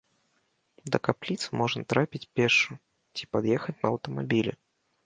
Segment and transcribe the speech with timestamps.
[0.95, 2.71] Да капліцы можна трапіць пешшу
[3.15, 4.61] ці пад'ехаць на аўтамабілі.